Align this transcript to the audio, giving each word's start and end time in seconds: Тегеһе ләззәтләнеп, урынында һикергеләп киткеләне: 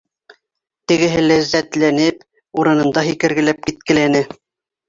Тегеһе 0.91 1.19
ләззәтләнеп, 1.25 2.25
урынында 2.63 3.07
һикергеләп 3.11 3.63
киткеләне: 3.69 4.25